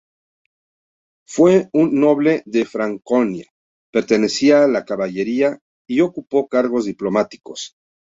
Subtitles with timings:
[1.27, 3.45] Fue un noble de Franconia,
[3.93, 7.75] pertenecía a la caballería y ocupó cargos diplomáticos.